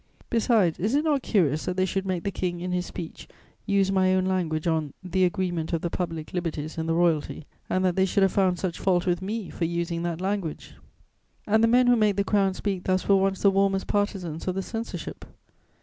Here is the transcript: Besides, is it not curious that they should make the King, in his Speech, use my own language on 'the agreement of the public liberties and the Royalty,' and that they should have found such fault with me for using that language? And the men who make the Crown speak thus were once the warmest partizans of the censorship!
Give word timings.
Besides, 0.31 0.79
is 0.79 0.95
it 0.95 1.03
not 1.03 1.21
curious 1.21 1.65
that 1.65 1.77
they 1.77 1.85
should 1.85 2.07
make 2.07 2.23
the 2.23 2.31
King, 2.31 2.59
in 2.59 2.71
his 2.71 2.87
Speech, 2.87 3.27
use 3.67 3.91
my 3.91 4.15
own 4.15 4.25
language 4.25 4.65
on 4.65 4.93
'the 5.03 5.23
agreement 5.25 5.73
of 5.73 5.81
the 5.83 5.91
public 5.91 6.33
liberties 6.33 6.75
and 6.75 6.89
the 6.89 6.95
Royalty,' 6.95 7.45
and 7.69 7.85
that 7.85 7.95
they 7.95 8.05
should 8.05 8.23
have 8.23 8.31
found 8.31 8.57
such 8.57 8.79
fault 8.79 9.05
with 9.05 9.21
me 9.21 9.51
for 9.51 9.65
using 9.65 10.01
that 10.01 10.19
language? 10.19 10.73
And 11.45 11.63
the 11.63 11.67
men 11.67 11.85
who 11.85 11.95
make 11.95 12.15
the 12.15 12.23
Crown 12.23 12.55
speak 12.55 12.85
thus 12.85 13.07
were 13.07 13.15
once 13.15 13.43
the 13.43 13.51
warmest 13.51 13.85
partizans 13.85 14.47
of 14.47 14.55
the 14.55 14.63
censorship! 14.63 15.23